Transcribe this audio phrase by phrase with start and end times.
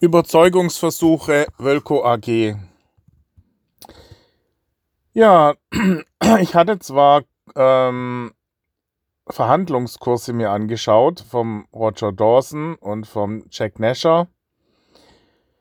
[0.00, 2.56] Überzeugungsversuche Wölko AG.
[5.12, 5.54] Ja,
[6.40, 7.22] ich hatte zwar
[7.54, 8.32] ähm,
[9.28, 14.26] Verhandlungskurse mir angeschaut vom Roger Dawson und vom Jack Nasher.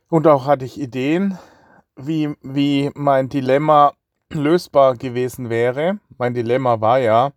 [0.09, 1.37] Und auch hatte ich Ideen,
[1.95, 3.93] wie, wie mein Dilemma
[4.31, 5.99] lösbar gewesen wäre.
[6.17, 7.33] Mein Dilemma war ja,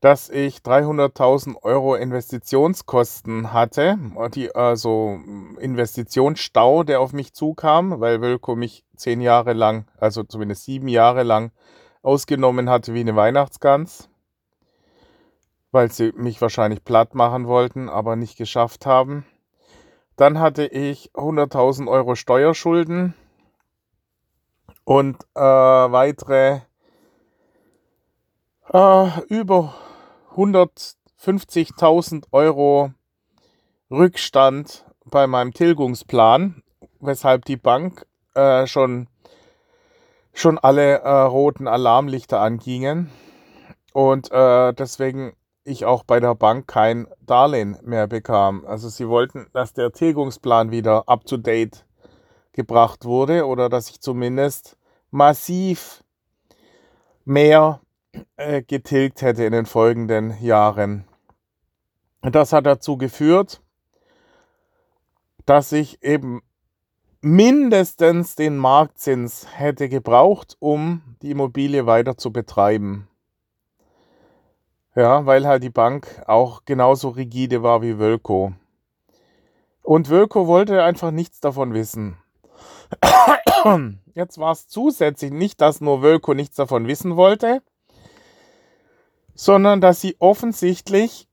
[0.00, 3.98] dass ich 300.000 Euro Investitionskosten hatte,
[4.34, 5.18] die, also
[5.58, 11.24] Investitionsstau, der auf mich zukam, weil Wölko mich zehn Jahre lang, also zumindest sieben Jahre
[11.24, 11.50] lang,
[12.02, 14.08] ausgenommen hatte wie eine Weihnachtsgans,
[15.72, 19.26] weil sie mich wahrscheinlich platt machen wollten, aber nicht geschafft haben.
[20.16, 23.14] Dann hatte ich 100.000 Euro Steuerschulden
[24.84, 26.60] und äh, weitere
[28.72, 29.74] äh, über
[30.38, 32.92] 150.000 Euro
[33.90, 36.62] Rückstand bei meinem Tilgungsplan,
[37.00, 39.08] weshalb die Bank äh, schon,
[40.32, 43.10] schon alle äh, roten Alarmlichter angingen
[43.92, 45.32] und äh, deswegen
[45.64, 48.64] ich auch bei der Bank kein Darlehen mehr bekam.
[48.64, 51.84] Also sie wollten, dass der Tilgungsplan wieder up-to-date
[52.52, 54.78] gebracht wurde oder dass ich zumindest
[55.10, 56.04] massiv
[57.24, 57.80] mehr
[58.36, 61.04] äh, getilgt hätte in den folgenden Jahren.
[62.22, 63.60] Das hat dazu geführt,
[65.46, 66.42] dass ich eben
[67.20, 73.08] mindestens den Marktzins hätte gebraucht, um die Immobilie weiter zu betreiben.
[74.94, 78.52] Ja, weil halt die Bank auch genauso rigide war wie Wölko.
[79.82, 82.18] Und Wölko wollte einfach nichts davon wissen.
[84.14, 87.62] Jetzt war es zusätzlich nicht, dass nur Wölko nichts davon wissen wollte,
[89.38, 91.28] sondern dass sie offensichtlich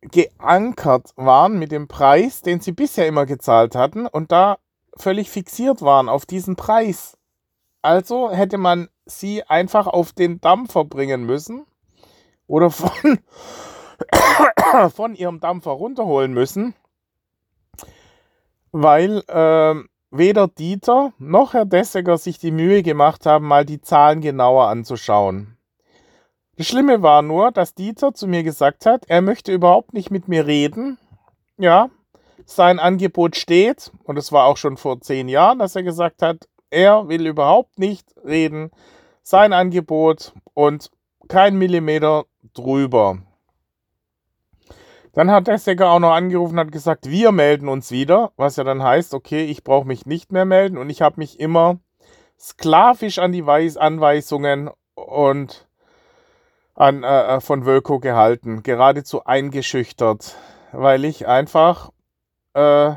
[0.00, 4.58] geankert waren mit dem Preis, den sie bisher immer gezahlt hatten und da
[4.96, 7.18] völlig fixiert waren auf diesen Preis.
[7.82, 11.66] Also hätte man sie einfach auf den Dampfer bringen müssen
[12.46, 13.18] oder von,
[14.94, 16.74] von ihrem Dampfer runterholen müssen,
[18.70, 19.74] weil äh,
[20.12, 25.56] weder Dieter noch Herr Dessegger sich die Mühe gemacht haben, mal die Zahlen genauer anzuschauen.
[26.56, 30.28] Das Schlimme war nur, dass Dieter zu mir gesagt hat, er möchte überhaupt nicht mit
[30.28, 30.98] mir reden.
[31.56, 31.88] Ja,
[32.44, 36.48] sein Angebot steht, und es war auch schon vor zehn Jahren, dass er gesagt hat,
[36.70, 38.70] er will überhaupt nicht reden.
[39.22, 40.90] Sein Angebot und
[41.28, 42.24] kein Millimeter
[42.54, 43.18] drüber.
[45.14, 48.56] Dann hat der Secker auch noch angerufen und hat gesagt, wir melden uns wieder, was
[48.56, 51.78] ja dann heißt, okay, ich brauche mich nicht mehr melden und ich habe mich immer
[52.38, 55.68] sklavisch an die Weis Anweisungen und
[56.74, 60.36] an, äh, äh, von Wölko gehalten, geradezu eingeschüchtert,
[60.72, 61.90] weil ich einfach
[62.54, 62.94] äh,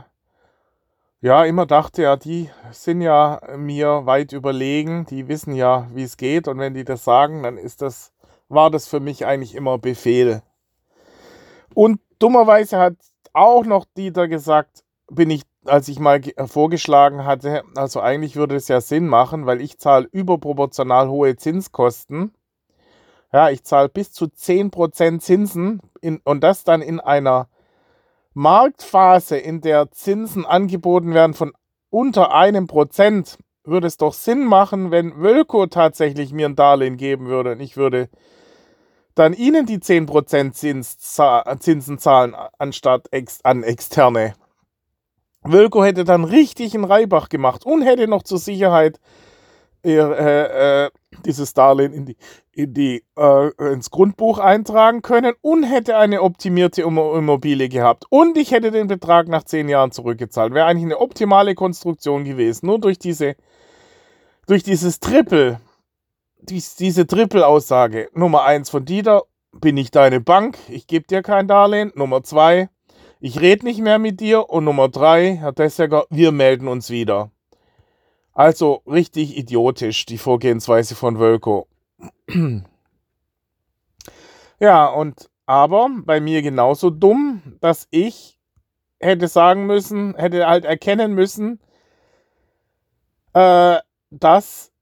[1.22, 6.18] ja immer dachte, ja, die sind ja mir weit überlegen, die wissen ja, wie es
[6.18, 8.14] geht und wenn die das sagen, dann ist das,
[8.48, 10.42] war das für mich eigentlich immer Befehl.
[11.74, 12.96] Und dummerweise hat
[13.34, 18.70] auch noch Dieter gesagt, bin ich, als ich mal vorgeschlagen hatte, also eigentlich würde es
[18.70, 22.32] ja Sinn machen, weil ich zahle überproportional hohe Zinskosten
[23.32, 27.48] ja, ich zahle bis zu 10% Zinsen in, und das dann in einer
[28.34, 31.54] Marktphase, in der Zinsen angeboten werden von
[31.90, 37.28] unter einem Prozent, würde es doch Sinn machen, wenn Wölko tatsächlich mir ein Darlehen geben
[37.28, 38.10] würde und ich würde
[39.16, 40.98] dann ihnen die 10% Zins,
[41.60, 44.34] Zinsen zahlen anstatt ex, an externe.
[45.44, 49.00] Wölko hätte dann richtig einen Reibach gemacht und hätte noch zur Sicherheit
[49.94, 50.90] äh, äh,
[51.26, 52.18] dieses Darlehen in die,
[52.52, 58.06] in die, äh, ins Grundbuch eintragen können und hätte eine optimierte Immobilie gehabt.
[58.10, 60.54] Und ich hätte den Betrag nach zehn Jahren zurückgezahlt.
[60.54, 62.66] Wäre eigentlich eine optimale Konstruktion gewesen.
[62.66, 63.36] Nur durch diese,
[64.48, 65.60] durch dieses Triple,
[66.42, 68.10] dies, diese Triple-Aussage.
[68.14, 69.24] Nummer eins von Dieter,
[69.62, 71.92] bin ich deine Bank, ich gebe dir kein Darlehen.
[71.96, 72.70] Nummer zwei,
[73.20, 74.50] ich rede nicht mehr mit dir.
[74.50, 77.32] Und Nummer drei, Herr Dessegger, wir melden uns wieder.
[78.36, 81.68] Also richtig idiotisch, die Vorgehensweise von Wölko.
[84.60, 88.38] ja, und aber bei mir genauso dumm, dass ich
[89.00, 91.62] hätte sagen müssen, hätte halt erkennen müssen,
[93.34, 93.78] äh,
[94.10, 94.74] dass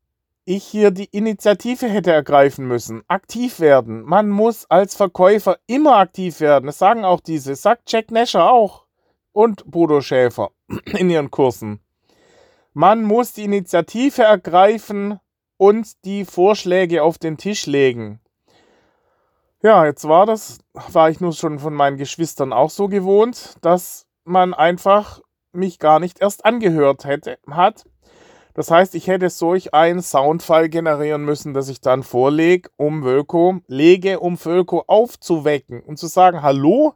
[0.46, 4.02] ich hier die Initiative hätte ergreifen müssen, aktiv werden.
[4.02, 6.66] Man muss als Verkäufer immer aktiv werden.
[6.66, 8.86] Das sagen auch diese, sagt Jack Nasher auch
[9.32, 10.50] und Bodo Schäfer
[10.86, 11.83] in ihren Kursen.
[12.74, 15.20] Man muss die Initiative ergreifen
[15.58, 18.20] und die Vorschläge auf den Tisch legen.
[19.62, 24.08] Ja, jetzt war das, war ich nur schon von meinen Geschwistern auch so gewohnt, dass
[24.26, 25.22] man einfach
[25.54, 27.86] mich gar nicht erst angehört hätte, hat.
[28.56, 33.62] Das heißt, ich hätte solch einen Soundfile generieren müssen, dass ich dann vorlege, um Völko,
[33.68, 36.94] lege, um Völko aufzuwecken und zu sagen, hallo,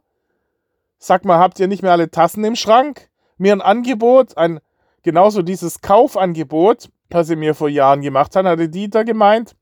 [0.98, 3.08] sag mal, habt ihr nicht mehr alle Tassen im Schrank?
[3.38, 4.60] Mir ein Angebot, ein,
[5.08, 9.56] genauso dieses Kaufangebot, das sie mir vor Jahren gemacht hat, hatte Dieter gemeint,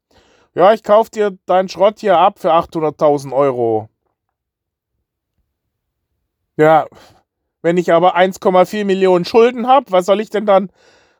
[0.57, 3.89] ja, ich kauf dir deinen Schrott hier ab für 800.000 Euro.
[6.57, 6.87] Ja,
[7.63, 10.69] wenn ich aber 1,4 Millionen Schulden habe, was soll ich denn dann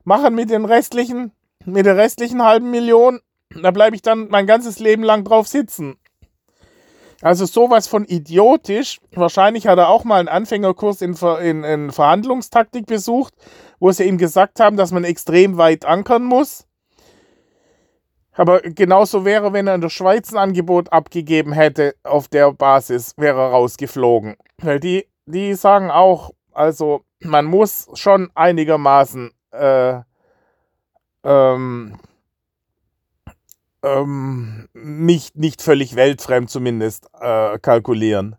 [0.03, 1.31] machen mit den restlichen,
[1.65, 3.21] mit der restlichen halben Million,
[3.51, 5.99] da bleibe ich dann mein ganzes Leben lang drauf sitzen.
[7.23, 8.99] Also sowas von idiotisch.
[9.13, 13.35] Wahrscheinlich hat er auch mal einen Anfängerkurs in, in, in Verhandlungstaktik besucht,
[13.81, 16.67] wo sie ihm gesagt haben, dass man extrem weit ankern muss.
[18.33, 23.15] Aber genauso wäre, wenn er in der Schweiz ein Angebot abgegeben hätte, auf der Basis
[23.17, 24.37] wäre er rausgeflogen.
[24.59, 30.01] Weil die, die sagen auch, also man muss schon einigermaßen äh,
[31.25, 31.99] ähm,
[33.83, 38.37] ähm, nicht, nicht völlig weltfremd zumindest äh, kalkulieren.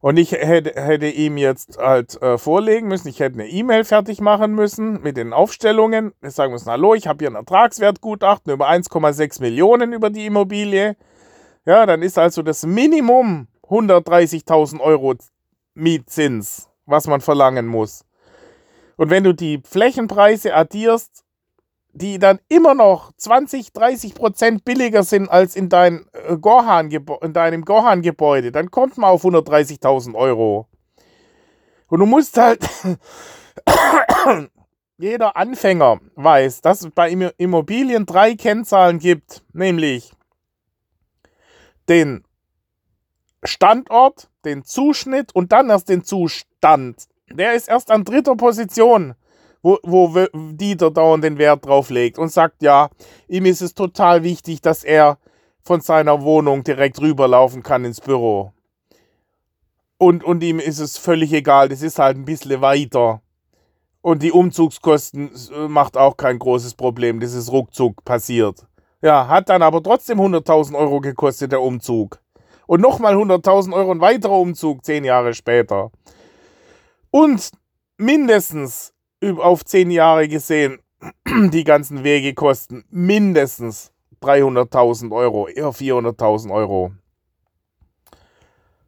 [0.00, 4.20] Und ich hätte, hätte ihm jetzt halt äh, vorlegen müssen, ich hätte eine E-Mail fertig
[4.20, 6.12] machen müssen mit den Aufstellungen.
[6.20, 10.96] Ich sagen müssen, hallo, ich habe hier ein Ertragswertgutachten über 1,6 Millionen über die Immobilie.
[11.64, 15.14] Ja, dann ist also das Minimum 130.000 Euro
[15.72, 18.04] Mietzins, was man verlangen muss.
[18.96, 21.23] Und wenn du die Flächenpreise addierst,
[21.94, 27.64] die dann immer noch 20, 30 Prozent billiger sind als in, dein, äh, in deinem
[27.64, 30.66] Gorhan-Gebäude, dann kommt man auf 130.000 Euro.
[31.88, 32.68] Und du musst halt,
[34.98, 40.12] jeder Anfänger weiß, dass es bei Immobilien drei Kennzahlen gibt, nämlich
[41.88, 42.24] den
[43.44, 47.06] Standort, den Zuschnitt und dann erst den Zustand.
[47.30, 49.14] Der ist erst an dritter Position,
[49.64, 52.90] wo, wo Dieter dauernd den Wert drauf legt und sagt, ja,
[53.28, 55.18] ihm ist es total wichtig, dass er
[55.62, 58.52] von seiner Wohnung direkt rüberlaufen kann ins Büro.
[59.96, 63.22] Und, und ihm ist es völlig egal, das ist halt ein bisschen weiter.
[64.02, 68.66] Und die Umzugskosten äh, macht auch kein großes Problem, das ist ruckzuck passiert.
[69.00, 72.20] Ja, hat dann aber trotzdem 100.000 Euro gekostet, der Umzug.
[72.66, 75.90] Und nochmal 100.000 Euro ein weiterer Umzug, zehn Jahre später.
[77.10, 77.50] Und
[77.96, 78.93] mindestens
[79.38, 80.78] auf zehn Jahre gesehen
[81.52, 83.92] die ganzen Wege kosten mindestens
[84.22, 86.92] 300.000 Euro, eher 400.000 Euro.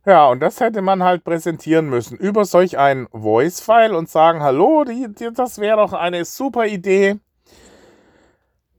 [0.06, 4.84] Ja, und das hätte man halt präsentieren müssen über solch ein Voice-File und sagen, hallo,
[4.84, 7.16] die, die, das wäre doch eine super Idee.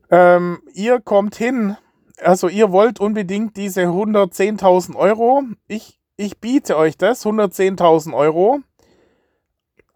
[0.10, 1.75] Ähm, ihr kommt hin,
[2.21, 5.44] also ihr wollt unbedingt diese 110.000 Euro.
[5.68, 8.62] Ich, ich biete euch das, 110.000 Euro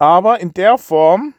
[0.02, 1.32] aber in der Form,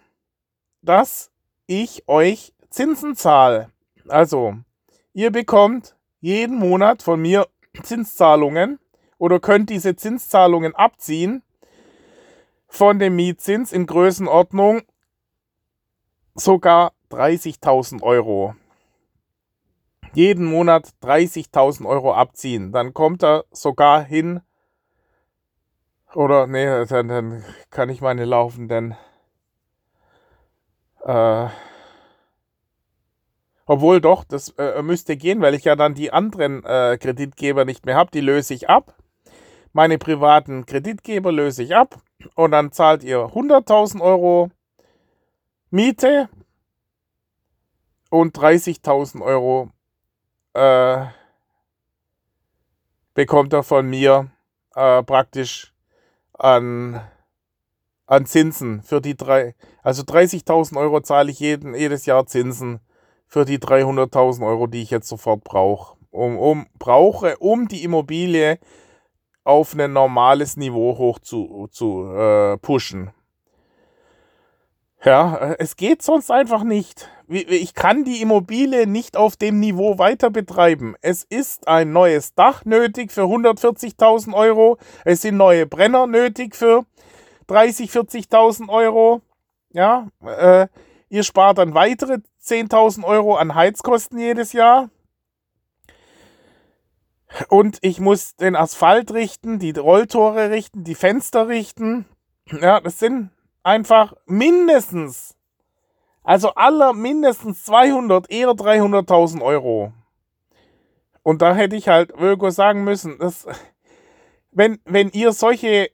[0.84, 1.32] dass
[1.66, 3.72] ich euch Zinsen zahle.
[4.08, 4.56] Also,
[5.14, 7.48] ihr bekommt jeden Monat von mir
[7.82, 8.80] Zinszahlungen
[9.18, 11.42] oder könnt diese Zinszahlungen abziehen
[12.68, 14.82] von dem Mietzins in Größenordnung
[16.36, 18.56] sogar 30.000 Euro.
[20.14, 22.72] Jeden Monat 30.000 Euro abziehen.
[22.72, 24.42] Dann kommt er sogar hin
[26.14, 28.96] oder, nee, dann, dann kann ich meine laufenden.
[31.04, 31.48] Äh,
[33.66, 37.86] obwohl doch, das äh, müsste gehen, weil ich ja dann die anderen äh, Kreditgeber nicht
[37.86, 38.12] mehr habe.
[38.12, 38.96] Die löse ich ab.
[39.72, 41.98] Meine privaten Kreditgeber löse ich ab.
[42.36, 44.50] Und dann zahlt ihr 100.000 Euro
[45.72, 46.30] Miete
[48.10, 49.72] und 30.000 Euro
[50.54, 51.06] äh,
[53.14, 54.30] bekommt er von mir
[54.76, 55.74] äh, praktisch
[56.34, 57.02] an,
[58.14, 59.56] an Zinsen für die drei.
[59.82, 62.80] Also 30.000 Euro zahle ich jeden, jedes Jahr Zinsen
[63.28, 65.98] für die 300.000 Euro, die ich jetzt sofort brauche.
[66.12, 68.60] Um, um, brauche, um die Immobilie
[69.44, 73.12] auf ein normales Niveau hoch zu, zu äh, pushen.
[75.04, 77.10] Ja, es geht sonst einfach nicht.
[77.28, 80.96] Ich kann die Immobilie nicht auf dem Niveau weiter betreiben.
[81.02, 84.78] Es ist ein neues Dach nötig für 140.000 Euro.
[85.04, 86.86] Es sind neue Brenner nötig für
[87.48, 89.22] 30.000, 40.000 Euro.
[89.72, 90.68] Ja, äh,
[91.10, 94.90] ihr spart dann weitere 10.000 Euro an Heizkosten jedes Jahr.
[97.50, 102.06] Und ich muss den Asphalt richten, die Rolltore richten, die Fenster richten.
[102.52, 103.32] Ja, das sind
[103.64, 105.36] einfach mindestens,
[106.24, 109.94] also aller mindestens 200, eher 300.000 Euro.
[111.24, 113.48] Und da hätte ich halt Völko sagen müssen, dass,
[114.52, 115.90] wenn, wenn ihr solche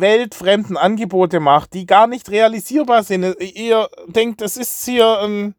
[0.00, 3.36] weltfremden Angebote macht, die gar nicht realisierbar sind.
[3.40, 5.54] Ihr denkt, das ist hier ein,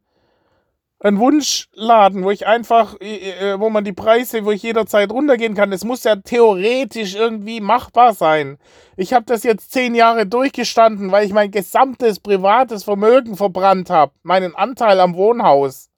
[0.99, 5.71] ein Wunschladen, wo ich einfach, äh, wo man die Preise, wo ich jederzeit runtergehen kann.
[5.71, 8.57] Es muss ja theoretisch irgendwie machbar sein.
[8.95, 14.13] Ich habe das jetzt zehn Jahre durchgestanden, weil ich mein gesamtes privates Vermögen verbrannt habe,
[14.23, 15.89] meinen Anteil am Wohnhaus.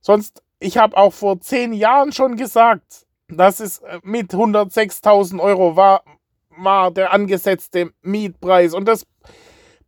[0.00, 5.76] Sonst, ich habe auch vor zehn Jahren schon gesagt, dass es äh, mit 106.000 Euro
[5.76, 6.02] war,
[6.50, 8.74] war der angesetzte Mietpreis.
[8.74, 9.06] Und das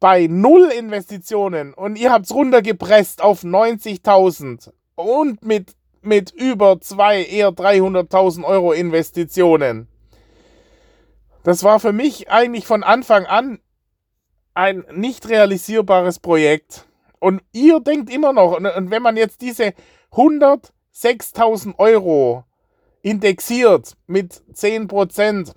[0.01, 7.23] bei null Investitionen und ihr habt es runtergepresst auf 90.000 und mit, mit über zwei,
[7.23, 9.87] eher 300.000 Euro Investitionen.
[11.45, 13.61] Das war für mich eigentlich von Anfang an
[14.55, 16.87] ein nicht realisierbares Projekt.
[17.21, 19.73] Und ihr denkt immer noch, und wenn man jetzt diese
[20.11, 22.45] 106.000 Euro
[23.03, 25.55] indexiert mit 10%,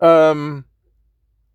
[0.00, 0.64] ähm,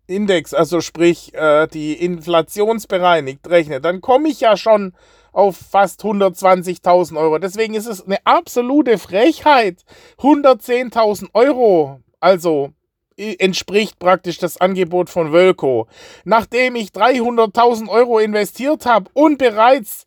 [0.06, 4.92] Index, also sprich äh, die inflationsbereinigt rechnet, dann komme ich ja schon
[5.32, 7.38] auf fast 120.000 Euro.
[7.38, 9.84] Deswegen ist es eine absolute Frechheit.
[10.18, 12.72] 110.000 Euro, also
[13.16, 15.86] entspricht praktisch das Angebot von Wölko.
[16.24, 20.06] Nachdem ich 300.000 Euro investiert habe und bereits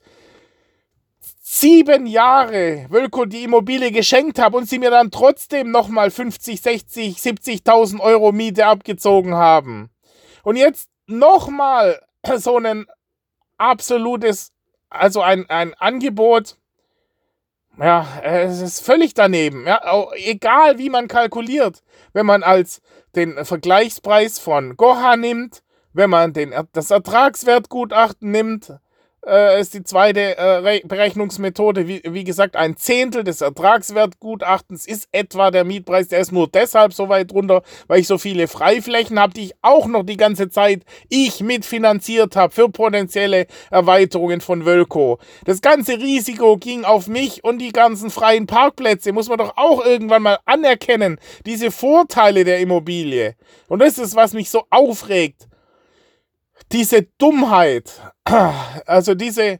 [1.49, 7.17] sieben Jahre Wölko die Immobilie geschenkt habe und sie mir dann trotzdem nochmal 50, 60,
[7.19, 9.89] 70.000 Euro Miete abgezogen haben.
[10.43, 12.01] Und jetzt nochmal
[12.35, 12.85] so ein
[13.57, 14.51] absolutes,
[14.89, 16.57] also ein, ein Angebot,
[17.79, 19.65] ja, es ist völlig daneben.
[19.65, 22.81] Ja, egal wie man kalkuliert, wenn man als
[23.15, 25.63] den Vergleichspreis von Goha nimmt,
[25.93, 28.73] wenn man den, das Ertragswertgutachten nimmt,
[29.25, 31.87] äh, ist die zweite äh, Berechnungsmethode.
[31.87, 36.07] Wie, wie, gesagt, ein Zehntel des Ertragswertgutachtens ist etwa der Mietpreis.
[36.07, 39.53] Der ist nur deshalb so weit runter, weil ich so viele Freiflächen habe, die ich
[39.61, 45.19] auch noch die ganze Zeit ich mitfinanziert habe für potenzielle Erweiterungen von Wölko.
[45.45, 49.11] Das ganze Risiko ging auf mich und die ganzen freien Parkplätze.
[49.11, 51.19] Muss man doch auch irgendwann mal anerkennen.
[51.45, 53.35] Diese Vorteile der Immobilie.
[53.67, 55.47] Und das ist, was mich so aufregt
[56.71, 58.01] diese Dummheit,
[58.85, 59.59] also diese,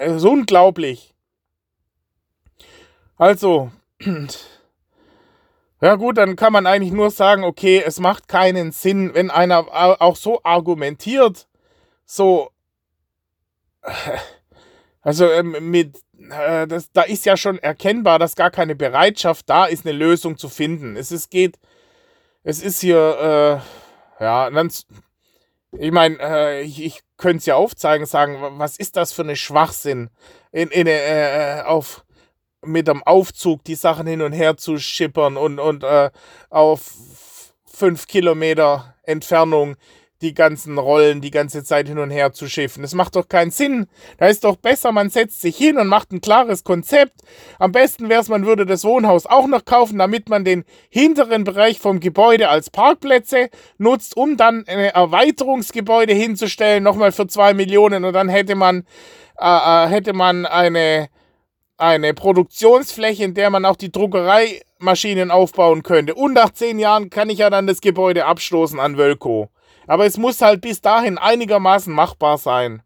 [0.00, 1.14] ist unglaublich.
[3.16, 3.70] Also,
[5.80, 9.66] ja gut, dann kann man eigentlich nur sagen, okay, es macht keinen Sinn, wenn einer
[10.00, 11.48] auch so argumentiert,
[12.04, 12.50] so,
[15.00, 19.66] also ähm, mit, äh, das, da ist ja schon erkennbar, dass gar keine Bereitschaft da
[19.66, 20.96] ist, eine Lösung zu finden.
[20.96, 21.58] Es ist, geht,
[22.42, 23.62] es ist hier,
[24.20, 24.70] äh, ja, dann
[25.72, 29.36] ich meine, äh, ich, ich könnte es ja aufzeigen, sagen, was ist das für eine
[29.36, 30.10] Schwachsinn,
[30.52, 32.04] in, in, äh, auf,
[32.62, 36.10] mit dem Aufzug die Sachen hin und her zu schippern und, und äh,
[36.50, 36.92] auf
[37.64, 39.76] fünf Kilometer Entfernung
[40.22, 42.82] die ganzen Rollen die ganze Zeit hin und her zu schiffen.
[42.82, 43.86] Das macht doch keinen Sinn.
[44.18, 47.20] Da ist doch besser, man setzt sich hin und macht ein klares Konzept.
[47.58, 51.44] Am besten wäre es, man würde das Wohnhaus auch noch kaufen, damit man den hinteren
[51.44, 58.04] Bereich vom Gebäude als Parkplätze nutzt, um dann ein Erweiterungsgebäude hinzustellen, nochmal für zwei Millionen
[58.04, 58.84] und dann hätte man,
[59.38, 61.08] äh, äh, hätte man eine,
[61.76, 66.14] eine Produktionsfläche, in der man auch die Druckereimaschinen aufbauen könnte.
[66.14, 69.50] Und nach zehn Jahren kann ich ja dann das Gebäude abstoßen an Wölko.
[69.86, 72.82] Aber es muss halt bis dahin einigermaßen machbar sein.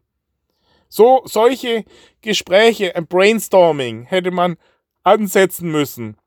[0.87, 1.85] So, solche
[2.21, 4.57] Gespräche, ein Brainstorming hätte man
[5.03, 6.17] ansetzen müssen.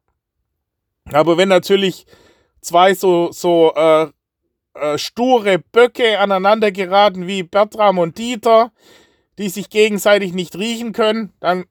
[1.13, 2.07] Aber wenn natürlich
[2.61, 4.09] zwei so, so äh,
[4.75, 8.73] äh, sture Böcke aneinander geraten wie Bertram und Dieter,
[9.39, 11.67] die sich gegenseitig nicht riechen können, dann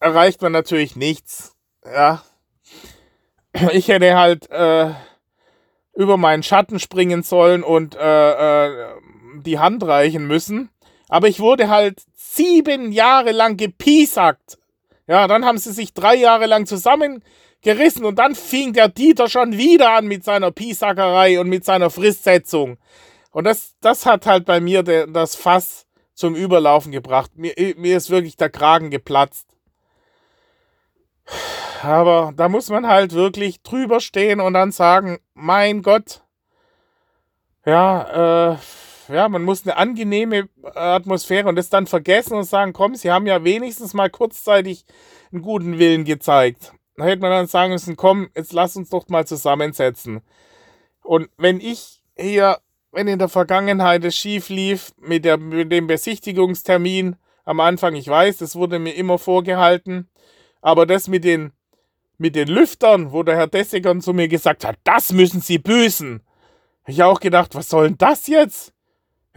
[0.00, 1.54] erreicht man natürlich nichts.
[1.84, 2.22] Ja.
[3.72, 4.92] Ich hätte halt äh,
[5.96, 8.86] über meinen Schatten springen sollen und äh, äh,
[9.40, 10.70] die Hand reichen müssen.
[11.08, 14.58] Aber ich wurde halt sieben Jahre lang gepiesackt.
[15.08, 19.56] Ja, dann haben sie sich drei Jahre lang zusammengerissen und dann fing der Dieter schon
[19.56, 22.76] wieder an mit seiner Piesackerei und mit seiner Fristsetzung.
[23.30, 27.30] Und das, das hat halt bei mir de, das Fass zum Überlaufen gebracht.
[27.36, 29.46] Mir, mir ist wirklich der Kragen geplatzt.
[31.82, 36.22] Aber da muss man halt wirklich drüber stehen und dann sagen, mein Gott,
[37.64, 38.56] ja, äh,
[39.08, 43.26] ja, man muss eine angenehme Atmosphäre und das dann vergessen und sagen, komm, sie haben
[43.26, 44.84] ja wenigstens mal kurzzeitig
[45.32, 46.72] einen guten Willen gezeigt.
[46.96, 50.22] Da hätte man dann sagen müssen, komm, jetzt lass uns doch mal zusammensetzen.
[51.02, 52.58] Und wenn ich hier,
[52.90, 58.08] wenn in der Vergangenheit es schief lief mit, der, mit dem Besichtigungstermin am Anfang, ich
[58.08, 60.08] weiß, das wurde mir immer vorgehalten,
[60.62, 61.52] aber das mit den
[62.18, 66.22] mit den Lüftern, wo der Herr Dessiger zu mir gesagt hat, das müssen Sie büßen.
[66.86, 68.72] Ich auch gedacht, was soll denn das jetzt?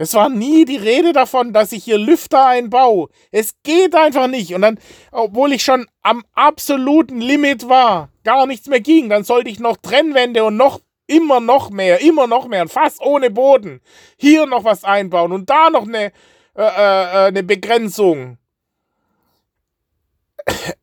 [0.00, 3.08] Es war nie die Rede davon, dass ich hier Lüfter einbaue.
[3.32, 4.54] Es geht einfach nicht.
[4.54, 4.78] Und dann,
[5.12, 9.76] obwohl ich schon am absoluten Limit war, gar nichts mehr ging, dann sollte ich noch
[9.76, 13.82] Trennwände und noch immer noch mehr, immer noch mehr, fast ohne Boden.
[14.16, 16.12] Hier noch was einbauen und da noch eine,
[16.54, 18.38] äh, äh, eine Begrenzung.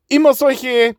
[0.10, 0.96] Immer solche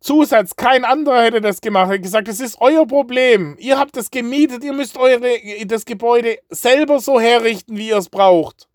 [0.00, 1.90] Zusatz, kein anderer hätte das gemacht.
[1.90, 3.56] Er hat gesagt, das ist euer Problem.
[3.58, 8.08] Ihr habt das gemietet, ihr müsst eure, das Gebäude selber so herrichten, wie ihr es
[8.08, 8.68] braucht.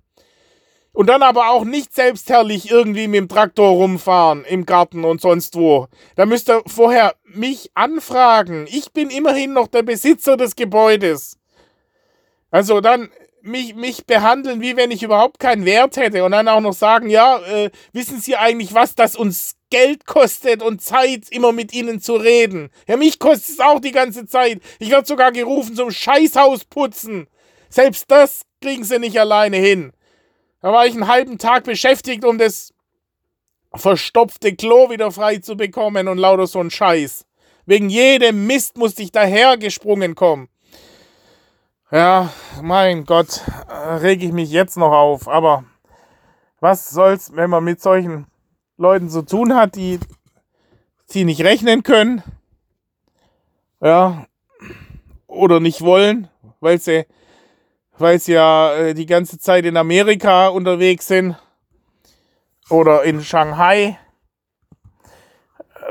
[0.92, 5.56] Und dann aber auch nicht selbstherrlich irgendwie mit dem Traktor rumfahren im Garten und sonst
[5.56, 5.88] wo.
[6.16, 8.68] Da müsst ihr vorher mich anfragen.
[8.70, 11.40] Ich bin immerhin noch der Besitzer des Gebäudes.
[12.52, 13.10] Also dann
[13.44, 17.10] mich, mich behandeln, wie wenn ich überhaupt keinen Wert hätte und dann auch noch sagen,
[17.10, 22.00] ja, äh, wissen Sie eigentlich, was das uns Geld kostet und Zeit, immer mit Ihnen
[22.00, 22.70] zu reden?
[22.88, 24.62] Ja, mich kostet es auch die ganze Zeit.
[24.80, 27.28] Ich werde sogar gerufen zum Scheißhaus putzen.
[27.70, 29.92] Selbst das kriegen Sie nicht alleine hin.
[30.62, 32.74] Da war ich einen halben Tag beschäftigt, um das
[33.76, 37.26] verstopfte Klo wieder frei zu bekommen und lauter so ein Scheiß.
[37.66, 40.50] Wegen jedem Mist musste ich dahergesprungen kommen.
[41.94, 45.28] Ja, mein Gott, reg ich mich jetzt noch auf.
[45.28, 45.64] Aber
[46.60, 48.26] was soll's, wenn man mit solchen
[48.78, 50.00] Leuten zu tun hat, die
[51.06, 52.24] sie nicht rechnen können,
[53.80, 54.26] ja,
[55.28, 56.30] oder nicht wollen,
[56.62, 57.06] weil sie,
[58.00, 61.36] weil sie ja äh, die ganze Zeit in Amerika unterwegs sind
[62.72, 64.00] oder in Shanghai,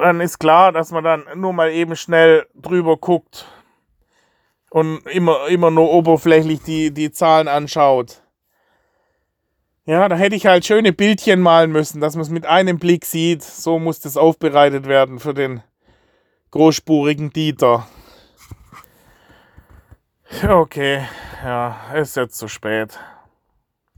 [0.01, 3.47] dann ist klar, dass man dann nur mal eben schnell drüber guckt
[4.73, 8.23] und immer, immer nur oberflächlich die, die Zahlen anschaut.
[9.85, 13.05] Ja, da hätte ich halt schöne Bildchen malen müssen, dass man es mit einem Blick
[13.05, 13.43] sieht.
[13.43, 15.63] So muss das aufbereitet werden für den
[16.53, 17.87] großspurigen Dieter.
[20.43, 21.05] Okay,
[21.45, 22.99] ja, ist jetzt zu spät.